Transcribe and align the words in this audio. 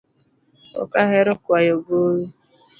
Ok 0.81 0.91
ahero 1.03 1.33
kwayo 1.43 1.75
gowi 1.85 2.23